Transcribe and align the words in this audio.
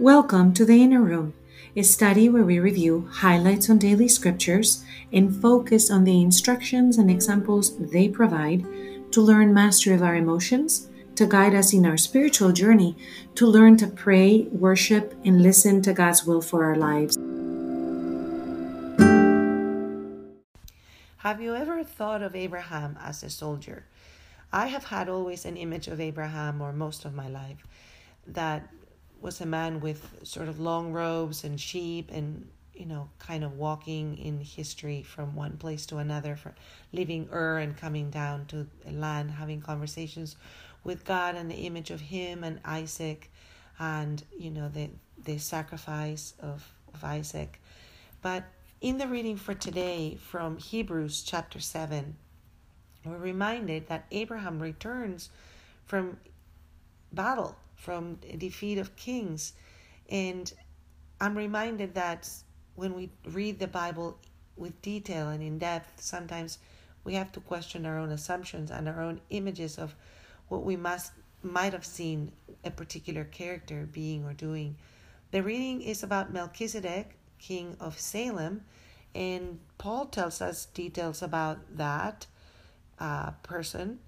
Welcome 0.00 0.54
to 0.54 0.64
the 0.64 0.82
Inner 0.82 1.02
Room, 1.02 1.34
a 1.76 1.82
study 1.82 2.30
where 2.30 2.42
we 2.42 2.58
review 2.58 3.06
highlights 3.12 3.68
on 3.68 3.76
daily 3.76 4.08
scriptures 4.08 4.82
and 5.12 5.36
focus 5.42 5.90
on 5.90 6.04
the 6.04 6.22
instructions 6.22 6.96
and 6.96 7.10
examples 7.10 7.76
they 7.76 8.08
provide 8.08 8.64
to 9.12 9.20
learn 9.20 9.52
mastery 9.52 9.94
of 9.94 10.02
our 10.02 10.16
emotions, 10.16 10.88
to 11.16 11.26
guide 11.26 11.54
us 11.54 11.74
in 11.74 11.84
our 11.84 11.98
spiritual 11.98 12.50
journey, 12.50 12.96
to 13.34 13.46
learn 13.46 13.76
to 13.76 13.86
pray, 13.88 14.48
worship, 14.52 15.12
and 15.22 15.42
listen 15.42 15.82
to 15.82 15.92
God's 15.92 16.24
will 16.24 16.40
for 16.40 16.64
our 16.64 16.76
lives. 16.76 17.18
Have 21.18 21.42
you 21.42 21.54
ever 21.54 21.84
thought 21.84 22.22
of 22.22 22.34
Abraham 22.34 22.96
as 23.04 23.22
a 23.22 23.28
soldier? 23.28 23.84
I 24.50 24.68
have 24.68 24.84
had 24.84 25.10
always 25.10 25.44
an 25.44 25.58
image 25.58 25.88
of 25.88 26.00
Abraham, 26.00 26.62
or 26.62 26.72
most 26.72 27.04
of 27.04 27.14
my 27.14 27.28
life, 27.28 27.66
that 28.26 28.66
was 29.20 29.40
a 29.40 29.46
man 29.46 29.80
with 29.80 30.20
sort 30.22 30.48
of 30.48 30.58
long 30.58 30.92
robes 30.92 31.44
and 31.44 31.60
sheep 31.60 32.10
and 32.12 32.48
you 32.74 32.86
know 32.86 33.08
kind 33.18 33.44
of 33.44 33.58
walking 33.58 34.16
in 34.18 34.40
history 34.40 35.02
from 35.02 35.34
one 35.34 35.56
place 35.56 35.84
to 35.86 35.98
another 35.98 36.36
from 36.36 36.52
leaving 36.92 37.28
ur 37.32 37.58
and 37.58 37.76
coming 37.76 38.10
down 38.10 38.46
to 38.46 38.66
land 38.90 39.30
having 39.30 39.60
conversations 39.60 40.36
with 40.84 41.04
god 41.04 41.34
and 41.34 41.50
the 41.50 41.66
image 41.66 41.90
of 41.90 42.00
him 42.00 42.42
and 42.42 42.58
isaac 42.64 43.30
and 43.78 44.22
you 44.38 44.50
know 44.50 44.68
the 44.68 44.88
the 45.24 45.38
sacrifice 45.38 46.34
of, 46.40 46.72
of 46.94 47.04
isaac. 47.04 47.60
But 48.22 48.44
in 48.80 48.98
the 48.98 49.06
reading 49.06 49.36
for 49.36 49.54
today 49.54 50.16
from 50.20 50.56
hebrews 50.56 51.22
chapter 51.22 51.60
7 51.60 52.16
we're 53.04 53.18
reminded 53.18 53.88
that 53.88 54.06
abraham 54.10 54.58
returns 54.58 55.28
from 55.84 56.16
battle 57.12 57.56
from 57.80 58.18
the 58.20 58.36
defeat 58.36 58.78
of 58.78 58.94
kings. 58.96 59.54
And 60.08 60.52
I'm 61.20 61.36
reminded 61.36 61.94
that 61.94 62.28
when 62.74 62.94
we 62.94 63.10
read 63.24 63.58
the 63.58 63.66
Bible 63.66 64.18
with 64.56 64.80
detail 64.82 65.28
and 65.28 65.42
in 65.42 65.58
depth, 65.58 66.02
sometimes 66.02 66.58
we 67.04 67.14
have 67.14 67.32
to 67.32 67.40
question 67.40 67.86
our 67.86 67.98
own 67.98 68.10
assumptions 68.10 68.70
and 68.70 68.88
our 68.88 69.00
own 69.00 69.20
images 69.30 69.78
of 69.78 69.94
what 70.48 70.62
we 70.62 70.76
must 70.76 71.12
might 71.42 71.72
have 71.72 71.86
seen 71.86 72.32
a 72.64 72.70
particular 72.70 73.24
character 73.24 73.88
being 73.90 74.24
or 74.24 74.34
doing. 74.34 74.76
The 75.30 75.42
reading 75.42 75.80
is 75.80 76.02
about 76.02 76.32
Melchizedek, 76.32 77.16
king 77.38 77.76
of 77.80 77.98
Salem, 77.98 78.62
and 79.14 79.58
Paul 79.78 80.06
tells 80.06 80.42
us 80.42 80.66
details 80.66 81.22
about 81.22 81.76
that 81.76 82.26
uh, 82.98 83.30
person 83.42 84.00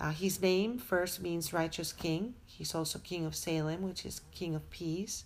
uh, 0.00 0.10
his 0.10 0.40
name 0.40 0.78
first 0.78 1.22
means 1.22 1.52
righteous 1.52 1.92
king. 1.92 2.34
He's 2.46 2.74
also 2.74 2.98
king 2.98 3.26
of 3.26 3.34
Salem, 3.34 3.82
which 3.82 4.04
is 4.04 4.20
king 4.32 4.54
of 4.54 4.68
peace. 4.70 5.24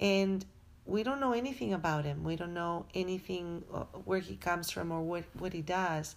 And 0.00 0.44
we 0.86 1.02
don't 1.02 1.20
know 1.20 1.32
anything 1.32 1.74
about 1.74 2.04
him. 2.04 2.24
We 2.24 2.36
don't 2.36 2.54
know 2.54 2.86
anything 2.94 3.62
uh, 3.72 3.84
where 4.04 4.18
he 4.18 4.36
comes 4.36 4.70
from 4.70 4.90
or 4.90 5.02
what, 5.02 5.24
what 5.38 5.52
he 5.52 5.62
does. 5.62 6.16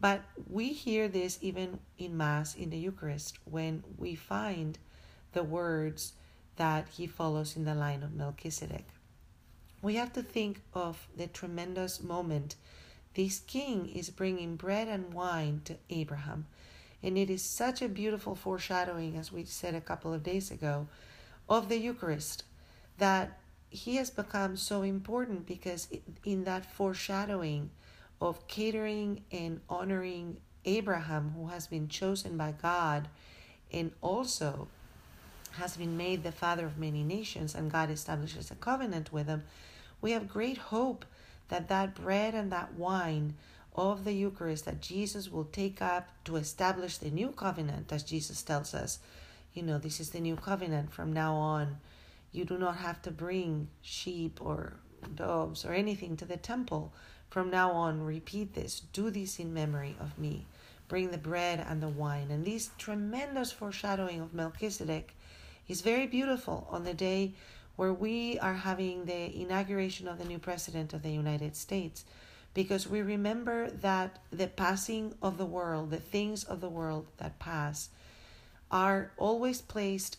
But 0.00 0.22
we 0.50 0.72
hear 0.72 1.06
this 1.06 1.38
even 1.42 1.78
in 1.98 2.16
Mass, 2.16 2.54
in 2.56 2.70
the 2.70 2.78
Eucharist, 2.78 3.38
when 3.44 3.84
we 3.98 4.14
find 4.14 4.78
the 5.32 5.44
words 5.44 6.14
that 6.56 6.88
he 6.88 7.06
follows 7.06 7.56
in 7.56 7.64
the 7.64 7.74
line 7.74 8.02
of 8.02 8.14
Melchizedek. 8.14 8.86
We 9.80 9.94
have 9.96 10.12
to 10.14 10.22
think 10.22 10.60
of 10.74 11.06
the 11.16 11.26
tremendous 11.26 12.02
moment 12.02 12.56
this 13.14 13.40
king 13.40 13.90
is 13.90 14.08
bringing 14.08 14.56
bread 14.56 14.88
and 14.88 15.12
wine 15.12 15.60
to 15.66 15.76
Abraham 15.90 16.46
and 17.02 17.18
it 17.18 17.30
is 17.30 17.42
such 17.42 17.82
a 17.82 17.88
beautiful 17.88 18.34
foreshadowing, 18.34 19.16
as 19.16 19.32
we 19.32 19.44
said 19.44 19.74
a 19.74 19.80
couple 19.80 20.12
of 20.12 20.22
days 20.22 20.50
ago, 20.50 20.86
of 21.48 21.68
the 21.68 21.78
Eucharist 21.78 22.44
that 22.98 23.38
he 23.70 23.96
has 23.96 24.10
become 24.10 24.56
so 24.56 24.82
important 24.82 25.46
because 25.46 25.88
in 26.24 26.44
that 26.44 26.64
foreshadowing 26.64 27.70
of 28.20 28.46
catering 28.46 29.24
and 29.32 29.60
honoring 29.68 30.36
Abraham, 30.64 31.32
who 31.36 31.48
has 31.48 31.66
been 31.66 31.88
chosen 31.88 32.36
by 32.36 32.52
God 32.52 33.08
and 33.72 33.90
also 34.00 34.68
has 35.52 35.76
been 35.76 35.96
made 35.96 36.22
the 36.22 36.32
father 36.32 36.66
of 36.66 36.78
many 36.78 37.02
nations, 37.02 37.54
and 37.54 37.70
God 37.70 37.90
establishes 37.90 38.50
a 38.50 38.54
covenant 38.54 39.12
with 39.12 39.26
him, 39.26 39.42
we 40.00 40.12
have 40.12 40.28
great 40.28 40.58
hope 40.58 41.04
that 41.48 41.68
that 41.68 41.94
bread 41.94 42.34
and 42.34 42.52
that 42.52 42.74
wine 42.74 43.34
of 43.74 44.04
the 44.04 44.12
Eucharist 44.12 44.64
that 44.66 44.80
Jesus 44.80 45.30
will 45.30 45.44
take 45.44 45.80
up 45.80 46.10
to 46.24 46.36
establish 46.36 46.98
the 46.98 47.10
new 47.10 47.28
covenant, 47.28 47.92
as 47.92 48.02
Jesus 48.02 48.42
tells 48.42 48.74
us. 48.74 48.98
You 49.54 49.62
know, 49.62 49.78
this 49.78 50.00
is 50.00 50.10
the 50.10 50.20
new 50.20 50.36
covenant 50.36 50.92
from 50.92 51.12
now 51.12 51.34
on. 51.34 51.78
You 52.32 52.44
do 52.44 52.58
not 52.58 52.76
have 52.76 53.00
to 53.02 53.10
bring 53.10 53.68
sheep 53.82 54.40
or 54.40 54.74
doves 55.14 55.64
or 55.64 55.72
anything 55.72 56.16
to 56.18 56.24
the 56.24 56.36
temple. 56.36 56.92
From 57.30 57.50
now 57.50 57.72
on, 57.72 58.02
repeat 58.02 58.54
this. 58.54 58.80
Do 58.92 59.10
this 59.10 59.38
in 59.38 59.54
memory 59.54 59.96
of 60.00 60.18
me. 60.18 60.46
Bring 60.88 61.10
the 61.10 61.18
bread 61.18 61.64
and 61.66 61.82
the 61.82 61.88
wine. 61.88 62.30
And 62.30 62.44
this 62.44 62.70
tremendous 62.76 63.52
foreshadowing 63.52 64.20
of 64.20 64.34
Melchizedek 64.34 65.14
is 65.66 65.80
very 65.80 66.06
beautiful 66.06 66.66
on 66.70 66.84
the 66.84 66.94
day 66.94 67.32
where 67.76 67.92
we 67.92 68.38
are 68.40 68.54
having 68.54 69.06
the 69.06 69.40
inauguration 69.40 70.06
of 70.06 70.18
the 70.18 70.26
new 70.26 70.38
president 70.38 70.92
of 70.92 71.02
the 71.02 71.10
United 71.10 71.56
States 71.56 72.04
because 72.54 72.86
we 72.86 73.00
remember 73.00 73.70
that 73.70 74.18
the 74.30 74.46
passing 74.46 75.14
of 75.22 75.38
the 75.38 75.46
world, 75.46 75.90
the 75.90 75.96
things 75.96 76.44
of 76.44 76.60
the 76.60 76.68
world 76.68 77.06
that 77.18 77.38
pass, 77.38 77.88
are 78.70 79.12
always 79.16 79.60
placed 79.60 80.18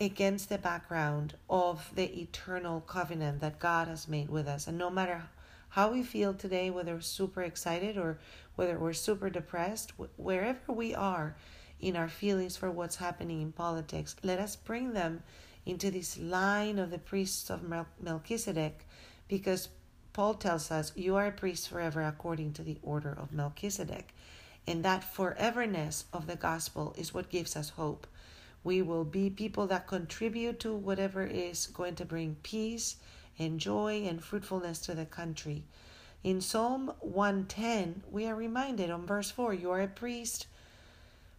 against 0.00 0.48
the 0.48 0.58
background 0.58 1.34
of 1.48 1.90
the 1.94 2.20
eternal 2.20 2.80
covenant 2.80 3.40
that 3.40 3.58
God 3.58 3.88
has 3.88 4.08
made 4.08 4.28
with 4.28 4.48
us. 4.48 4.66
And 4.66 4.76
no 4.76 4.90
matter 4.90 5.22
how 5.70 5.92
we 5.92 6.02
feel 6.02 6.34
today, 6.34 6.70
whether 6.70 6.94
we're 6.94 7.00
super 7.00 7.42
excited 7.42 7.96
or 7.96 8.18
whether 8.56 8.78
we're 8.78 8.92
super 8.92 9.30
depressed, 9.30 9.92
wherever 10.16 10.72
we 10.72 10.94
are 10.94 11.36
in 11.80 11.96
our 11.96 12.08
feelings 12.08 12.56
for 12.56 12.70
what's 12.70 12.96
happening 12.96 13.40
in 13.40 13.52
politics, 13.52 14.16
let 14.22 14.38
us 14.38 14.56
bring 14.56 14.92
them 14.92 15.22
into 15.64 15.90
this 15.90 16.18
line 16.18 16.78
of 16.78 16.90
the 16.90 16.98
priests 16.98 17.48
of 17.50 17.62
Melchizedek 18.00 18.86
because 19.28 19.68
Paul 20.12 20.34
tells 20.34 20.70
us, 20.70 20.92
You 20.94 21.16
are 21.16 21.26
a 21.26 21.32
priest 21.32 21.68
forever 21.68 22.02
according 22.02 22.52
to 22.54 22.62
the 22.62 22.78
order 22.82 23.12
of 23.12 23.32
Melchizedek. 23.32 24.12
And 24.66 24.84
that 24.84 25.02
foreverness 25.02 26.04
of 26.12 26.26
the 26.26 26.36
gospel 26.36 26.94
is 26.96 27.14
what 27.14 27.30
gives 27.30 27.56
us 27.56 27.70
hope. 27.70 28.06
We 28.62 28.82
will 28.82 29.04
be 29.04 29.30
people 29.30 29.66
that 29.68 29.86
contribute 29.86 30.60
to 30.60 30.74
whatever 30.74 31.24
is 31.24 31.66
going 31.66 31.96
to 31.96 32.04
bring 32.04 32.36
peace 32.42 32.96
and 33.38 33.58
joy 33.58 34.04
and 34.06 34.22
fruitfulness 34.22 34.78
to 34.80 34.94
the 34.94 35.06
country. 35.06 35.64
In 36.22 36.40
Psalm 36.40 36.92
110, 37.00 38.04
we 38.10 38.26
are 38.26 38.36
reminded 38.36 38.90
on 38.90 39.06
verse 39.06 39.30
4 39.30 39.54
You 39.54 39.70
are 39.72 39.80
a 39.80 39.88
priest 39.88 40.46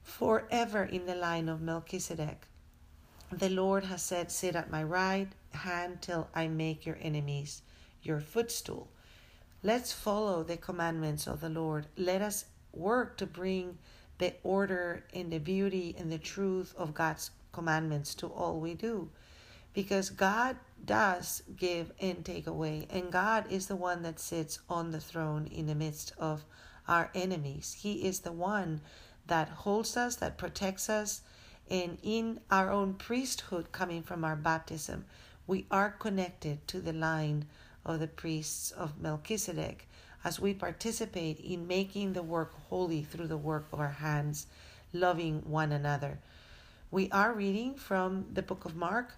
forever 0.03 0.83
in 0.83 1.05
the 1.05 1.15
line 1.15 1.47
of 1.47 1.61
Melchizedek. 1.61 2.47
The 3.31 3.49
Lord 3.49 3.85
has 3.85 4.01
said, 4.01 4.31
Sit 4.31 4.55
at 4.55 4.69
my 4.69 4.83
right 4.83 5.29
hand 5.51 6.01
till 6.01 6.27
I 6.35 6.47
make 6.47 6.85
your 6.85 6.97
enemies 7.01 7.61
your 8.03 8.19
footstool. 8.19 8.89
Let's 9.61 9.93
follow 9.93 10.43
the 10.43 10.57
commandments 10.57 11.27
of 11.27 11.41
the 11.41 11.49
Lord. 11.49 11.87
Let 11.97 12.21
us 12.21 12.45
work 12.73 13.17
to 13.17 13.25
bring 13.25 13.77
the 14.17 14.33
order 14.43 15.05
and 15.13 15.31
the 15.31 15.39
beauty 15.39 15.95
and 15.97 16.11
the 16.11 16.17
truth 16.17 16.73
of 16.77 16.93
God's 16.93 17.31
commandments 17.51 18.13
to 18.15 18.27
all 18.27 18.59
we 18.59 18.73
do. 18.73 19.09
Because 19.73 20.09
God 20.09 20.57
does 20.85 21.43
give 21.57 21.91
and 21.99 22.23
take 22.23 22.45
away, 22.45 22.87
and 22.89 23.11
God 23.11 23.45
is 23.49 23.67
the 23.67 23.75
one 23.75 24.03
that 24.03 24.19
sits 24.19 24.59
on 24.69 24.91
the 24.91 24.99
throne 24.99 25.47
in 25.47 25.65
the 25.65 25.75
midst 25.75 26.13
of 26.17 26.45
our 26.87 27.09
enemies. 27.15 27.77
He 27.79 28.05
is 28.05 28.19
the 28.19 28.31
one 28.31 28.81
that 29.27 29.49
holds 29.49 29.97
us, 29.97 30.17
that 30.17 30.37
protects 30.37 30.89
us, 30.89 31.21
and 31.69 31.97
in 32.03 32.41
our 32.51 32.69
own 32.69 32.93
priesthood 32.95 33.71
coming 33.71 34.03
from 34.03 34.23
our 34.23 34.35
baptism, 34.35 35.05
we 35.47 35.65
are 35.71 35.91
connected 35.91 36.67
to 36.67 36.79
the 36.79 36.93
line 36.93 37.45
of 37.85 37.99
the 37.99 38.07
priests 38.07 38.71
of 38.71 39.01
Melchizedek 39.01 39.87
as 40.23 40.39
we 40.39 40.53
participate 40.53 41.39
in 41.39 41.67
making 41.67 42.13
the 42.13 42.23
work 42.23 42.53
holy 42.69 43.03
through 43.03 43.27
the 43.27 43.37
work 43.37 43.65
of 43.71 43.79
our 43.79 43.89
hands, 43.89 44.47
loving 44.93 45.41
one 45.45 45.71
another. 45.71 46.19
We 46.91 47.09
are 47.11 47.33
reading 47.33 47.75
from 47.75 48.27
the 48.31 48.43
book 48.43 48.65
of 48.65 48.75
Mark, 48.75 49.13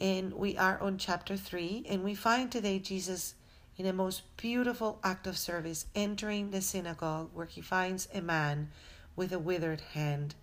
and 0.00 0.32
we 0.32 0.56
are 0.56 0.80
on 0.80 0.98
chapter 0.98 1.36
3, 1.36 1.86
and 1.88 2.02
we 2.02 2.14
find 2.14 2.50
today 2.50 2.78
Jesus 2.78 3.34
in 3.76 3.86
a 3.86 3.92
most 3.92 4.22
beautiful 4.36 4.98
act 5.02 5.26
of 5.26 5.38
service 5.38 5.86
entering 5.94 6.50
the 6.50 6.60
synagogue 6.60 7.30
where 7.32 7.46
he 7.46 7.62
finds 7.62 8.08
a 8.12 8.20
man 8.20 8.70
with 9.16 9.32
a 9.32 9.38
withered 9.38 9.80
hand. 9.92 10.34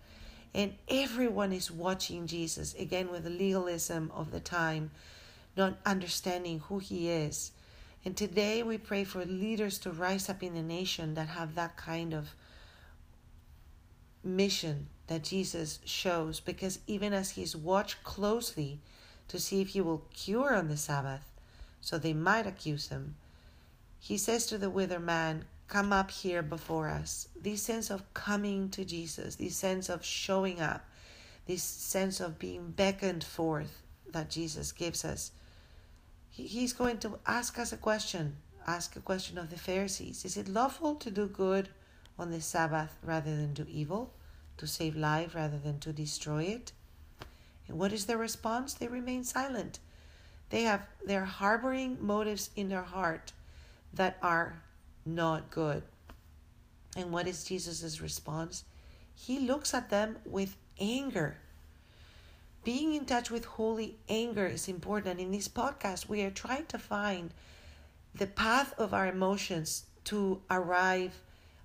And 0.54 0.74
everyone 0.88 1.52
is 1.52 1.70
watching 1.70 2.26
Jesus, 2.26 2.74
again 2.74 3.10
with 3.10 3.24
the 3.24 3.30
legalism 3.30 4.10
of 4.14 4.32
the 4.32 4.40
time, 4.40 4.90
not 5.56 5.78
understanding 5.86 6.60
who 6.60 6.78
he 6.78 7.08
is. 7.08 7.52
And 8.04 8.16
today 8.16 8.62
we 8.62 8.78
pray 8.78 9.04
for 9.04 9.24
leaders 9.24 9.78
to 9.80 9.90
rise 9.90 10.28
up 10.28 10.42
in 10.42 10.54
the 10.54 10.62
nation 10.62 11.14
that 11.14 11.28
have 11.28 11.54
that 11.54 11.76
kind 11.76 12.14
of 12.14 12.34
mission 14.22 14.88
that 15.08 15.24
Jesus 15.24 15.80
shows, 15.84 16.40
because 16.40 16.78
even 16.86 17.12
as 17.12 17.30
he's 17.30 17.56
watched 17.56 18.02
closely 18.04 18.80
to 19.28 19.38
see 19.38 19.60
if 19.60 19.68
he 19.68 19.80
will 19.80 20.04
cure 20.14 20.54
on 20.54 20.68
the 20.68 20.76
Sabbath, 20.76 21.32
so 21.80 21.98
they 21.98 22.12
might 22.12 22.46
accuse 22.46 22.88
him. 22.88 23.16
He 23.98 24.16
says 24.16 24.46
to 24.46 24.58
the 24.58 24.70
withered 24.70 25.02
man, 25.02 25.44
Come 25.66 25.92
up 25.92 26.10
here 26.10 26.42
before 26.42 26.88
us. 26.88 27.28
This 27.38 27.62
sense 27.62 27.90
of 27.90 28.14
coming 28.14 28.70
to 28.70 28.86
Jesus, 28.86 29.36
this 29.36 29.54
sense 29.54 29.90
of 29.90 30.02
showing 30.02 30.60
up, 30.60 30.86
this 31.46 31.62
sense 31.62 32.20
of 32.20 32.38
being 32.38 32.70
beckoned 32.70 33.22
forth 33.22 33.82
that 34.10 34.30
Jesus 34.30 34.72
gives 34.72 35.04
us. 35.04 35.30
He's 36.38 36.72
going 36.72 36.98
to 36.98 37.18
ask 37.26 37.58
us 37.58 37.72
a 37.72 37.76
question, 37.76 38.36
ask 38.64 38.94
a 38.94 39.00
question 39.00 39.38
of 39.38 39.50
the 39.50 39.58
Pharisees. 39.58 40.24
Is 40.24 40.36
it 40.36 40.46
lawful 40.46 40.94
to 40.94 41.10
do 41.10 41.26
good 41.26 41.68
on 42.16 42.30
the 42.30 42.40
Sabbath 42.40 42.96
rather 43.02 43.34
than 43.34 43.54
do 43.54 43.66
evil, 43.68 44.14
to 44.58 44.66
save 44.66 44.94
life 44.94 45.34
rather 45.34 45.58
than 45.58 45.80
to 45.80 45.92
destroy 45.92 46.44
it? 46.44 46.70
And 47.66 47.76
what 47.76 47.92
is 47.92 48.06
their 48.06 48.18
response? 48.18 48.72
They 48.72 48.86
remain 48.86 49.24
silent. 49.24 49.80
They 50.50 50.62
have 50.62 50.86
they're 51.04 51.24
harboring 51.24 51.98
motives 52.00 52.50
in 52.54 52.68
their 52.68 52.82
heart 52.82 53.32
that 53.92 54.16
are 54.22 54.62
not 55.04 55.50
good. 55.50 55.82
And 56.96 57.10
what 57.10 57.26
is 57.26 57.44
Jesus' 57.44 58.00
response? 58.00 58.64
He 59.14 59.40
looks 59.40 59.74
at 59.74 59.90
them 59.90 60.18
with 60.24 60.56
anger. 60.78 61.38
Being 62.68 62.92
in 62.92 63.06
touch 63.06 63.30
with 63.30 63.46
holy 63.46 63.96
anger 64.10 64.46
is 64.46 64.68
important. 64.68 65.20
In 65.20 65.30
this 65.30 65.48
podcast, 65.48 66.06
we 66.06 66.20
are 66.20 66.30
trying 66.30 66.66
to 66.66 66.78
find 66.78 67.32
the 68.14 68.26
path 68.26 68.74
of 68.76 68.92
our 68.92 69.06
emotions 69.06 69.86
to 70.04 70.42
arrive 70.50 71.22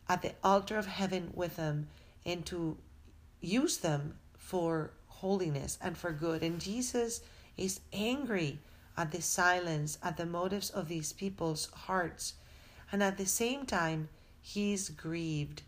at 0.07 0.21
the 0.21 0.31
altar 0.41 0.77
of 0.77 0.85
heaven 0.85 1.31
with 1.33 1.57
them 1.57 1.89
and 2.25 2.45
to 2.45 2.77
use 3.41 3.79
them 3.79 4.17
for 4.37 4.91
holiness 5.07 5.77
and 5.81 5.97
for 5.97 6.13
good. 6.13 6.41
And 6.41 6.61
Jesus 6.61 7.19
is 7.57 7.81
angry 7.91 8.59
at 8.95 9.11
the 9.11 9.21
silence, 9.21 9.97
at 10.01 10.15
the 10.15 10.25
motives 10.25 10.69
of 10.69 10.87
these 10.87 11.11
people's 11.11 11.65
hearts. 11.65 12.35
And 12.93 13.03
at 13.03 13.17
the 13.17 13.25
same 13.25 13.65
time, 13.65 14.07
he 14.41 14.71
is 14.71 14.87
grieved. 14.87 15.63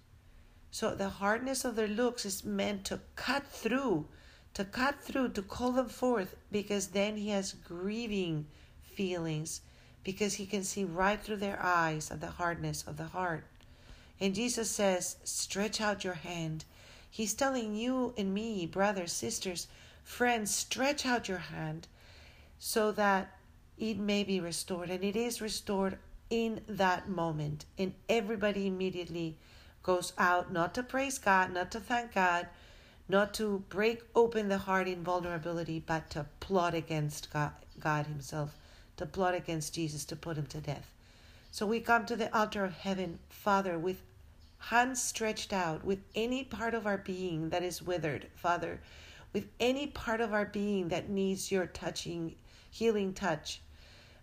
So 0.72 0.96
the 0.96 1.10
hardness 1.10 1.66
of 1.66 1.76
their 1.76 1.90
looks 1.90 2.26
is 2.26 2.46
meant 2.46 2.86
to 2.86 3.02
cut 3.18 3.46
through, 3.46 4.08
to 4.56 4.66
cut 4.66 5.00
through, 5.02 5.30
to 5.30 5.42
call 5.42 5.72
them 5.72 5.90
forth, 5.90 6.36
because 6.52 6.88
then 6.88 7.16
he 7.16 7.30
has 7.30 7.54
grieving 7.54 8.48
feelings, 8.82 9.62
because 10.04 10.34
he 10.34 10.46
can 10.46 10.64
see 10.64 10.84
right 10.84 11.22
through 11.22 11.38
their 11.38 11.60
eyes 11.62 12.12
at 12.12 12.20
the 12.20 12.32
hardness 12.32 12.84
of 12.88 12.98
the 12.98 13.06
heart. 13.06 13.46
And 14.20 14.36
Jesus 14.36 14.72
says, 14.72 15.18
Stretch 15.24 15.80
out 15.80 16.04
your 16.04 16.14
hand 16.14 16.66
He's 17.16 17.34
telling 17.34 17.76
you 17.76 18.14
and 18.18 18.34
me, 18.34 18.66
brothers, 18.66 19.14
sisters, 19.14 19.70
friends, 20.04 20.54
stretch 20.54 21.06
out 21.06 21.30
your 21.30 21.38
hand 21.38 21.88
so 22.60 22.92
that 22.92 23.38
it 23.78 23.98
may 23.98 24.26
be 24.26 24.42
restored. 24.42 24.90
And 24.90 25.02
it 25.02 25.16
is 25.16 25.40
restored 25.40 25.98
in 26.30 26.60
that 26.68 27.08
moment. 27.08 27.64
And 27.78 27.94
everybody 28.10 28.68
immediately 28.68 29.38
goes 29.82 30.12
out 30.18 30.52
not 30.52 30.74
to 30.74 30.84
praise 30.84 31.18
God, 31.18 31.54
not 31.54 31.72
to 31.72 31.80
thank 31.80 32.14
God, 32.14 32.48
not 33.08 33.34
to 33.36 33.64
break 33.70 34.04
open 34.16 34.50
the 34.50 34.58
heart 34.58 34.88
in 34.88 35.04
vulnerability, 35.04 35.84
but 35.86 36.10
to 36.12 36.26
plot 36.40 36.74
against 36.74 37.32
God, 37.32 37.52
God 37.80 38.08
Himself, 38.08 38.58
to 38.98 39.06
plot 39.06 39.36
against 39.36 39.74
Jesus, 39.74 40.06
to 40.06 40.16
put 40.16 40.38
Him 40.38 40.48
to 40.48 40.60
death. 40.60 40.92
So 41.52 41.66
we 41.66 41.80
come 41.80 42.06
to 42.08 42.16
the 42.16 42.36
altar 42.36 42.66
of 42.66 42.74
heaven, 42.74 43.20
Father, 43.30 43.78
with 43.78 44.02
hands 44.58 45.02
stretched 45.02 45.54
out, 45.54 45.86
with 45.86 46.00
any 46.16 46.44
part 46.44 46.74
of 46.74 46.88
our 46.88 46.98
being 46.98 47.50
that 47.50 47.64
is 47.64 47.82
withered, 47.82 48.28
Father, 48.36 48.82
with 49.32 49.48
any 49.60 49.88
part 49.88 50.22
of 50.22 50.34
our 50.34 50.46
being 50.46 50.88
that 50.88 51.10
needs 51.10 51.52
your 51.52 51.68
touching, 51.68 52.36
healing 52.72 53.14
touch. 53.14 53.62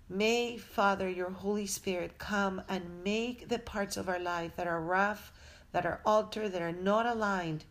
May, 0.08 0.58
Father, 0.58 1.08
your 1.08 1.30
Holy 1.30 1.66
Spirit 1.66 2.18
come 2.18 2.60
and 2.68 3.04
make 3.04 3.48
the 3.48 3.58
parts 3.58 3.96
of 3.96 4.08
our 4.08 4.18
life 4.18 4.56
that 4.56 4.66
are 4.66 4.80
rough, 4.80 5.32
that 5.70 5.86
are 5.86 6.00
altered, 6.04 6.52
that 6.52 6.62
are 6.62 6.72
not 6.72 7.06
aligned, 7.06 7.64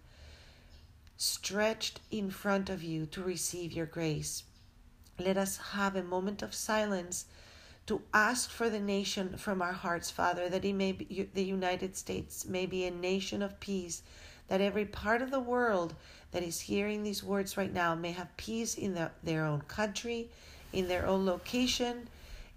stretched 1.21 1.99
in 2.09 2.31
front 2.31 2.67
of 2.67 2.81
you 2.81 3.05
to 3.05 3.21
receive 3.21 3.71
your 3.71 3.85
grace. 3.85 4.43
Let 5.19 5.37
us 5.37 5.57
have 5.57 5.95
a 5.95 6.01
moment 6.01 6.41
of 6.41 6.55
silence 6.55 7.25
to 7.85 8.01
ask 8.11 8.49
for 8.49 8.71
the 8.71 8.79
nation 8.79 9.37
from 9.37 9.61
our 9.61 9.71
hearts, 9.71 10.09
Father, 10.09 10.49
that 10.49 10.65
it 10.65 10.73
may 10.73 10.93
be, 10.93 11.29
the 11.31 11.43
United 11.43 11.95
States 11.95 12.47
may 12.47 12.65
be 12.65 12.85
a 12.85 12.91
nation 12.91 13.43
of 13.43 13.59
peace, 13.59 14.01
that 14.47 14.61
every 14.61 14.85
part 14.85 15.21
of 15.21 15.29
the 15.29 15.39
world 15.39 15.93
that 16.31 16.41
is 16.41 16.61
hearing 16.61 17.03
these 17.03 17.23
words 17.23 17.55
right 17.55 17.71
now 17.71 17.93
may 17.93 18.13
have 18.13 18.35
peace 18.35 18.73
in 18.73 18.95
the, 18.95 19.11
their 19.21 19.45
own 19.45 19.61
country, 19.61 20.27
in 20.73 20.87
their 20.87 21.05
own 21.05 21.23
location, 21.23 22.07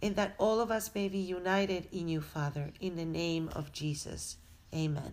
and 0.01 0.17
that 0.17 0.35
all 0.39 0.59
of 0.61 0.71
us 0.71 0.91
may 0.95 1.09
be 1.09 1.19
united 1.19 1.87
in 1.93 2.09
you, 2.09 2.23
Father, 2.23 2.71
in 2.81 2.97
the 2.97 3.05
name 3.05 3.51
of 3.53 3.73
Jesus. 3.73 4.39
Amen. 4.75 5.13